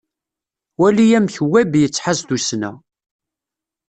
Wali 0.79 1.07
amek 1.17 1.35
web 1.53 1.71
yettḥaz 1.77 2.19
tussna. 2.27 2.71